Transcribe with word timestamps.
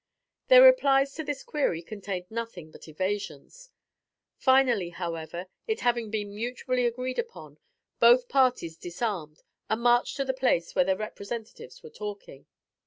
Their 0.47 0.63
replies 0.63 1.13
to 1.13 1.23
this 1.23 1.43
query 1.43 1.83
contained 1.83 2.25
nothing 2.31 2.71
but 2.71 2.87
evasions. 2.87 3.69
Finally, 4.35 4.89
however, 4.89 5.45
it 5.67 5.81
having 5.81 6.09
been 6.09 6.33
mutually 6.33 6.87
agreed 6.87 7.19
upon, 7.19 7.59
both 7.99 8.27
parties 8.27 8.77
disarmed 8.77 9.43
and 9.69 9.83
marched 9.83 10.15
to 10.17 10.25
the 10.25 10.33
place 10.33 10.73
where 10.73 10.85
their 10.85 10.97
representatives 10.97 11.83
were 11.83 11.91
talking. 11.91 12.47